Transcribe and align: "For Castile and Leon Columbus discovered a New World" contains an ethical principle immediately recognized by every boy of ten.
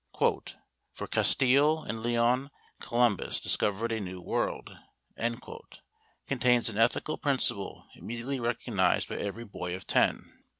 "For 0.17 1.05
Castile 1.07 1.83
and 1.83 2.01
Leon 2.01 2.49
Columbus 2.79 3.39
discovered 3.39 3.91
a 3.91 3.99
New 3.99 4.19
World" 4.19 4.75
contains 6.27 6.69
an 6.69 6.79
ethical 6.79 7.19
principle 7.19 7.85
immediately 7.93 8.39
recognized 8.39 9.07
by 9.07 9.17
every 9.19 9.45
boy 9.45 9.75
of 9.75 9.85
ten. 9.85 10.39